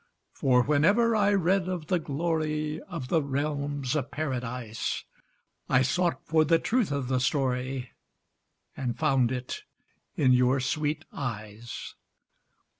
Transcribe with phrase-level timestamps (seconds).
[0.31, 5.03] For whenever I read of the glory Of the realms of Paradise,
[5.69, 7.91] I sought for the truth of the story
[8.75, 9.61] And found it
[10.15, 11.93] in your sweet eyes.